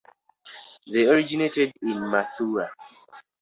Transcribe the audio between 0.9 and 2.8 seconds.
They originated in Mathura.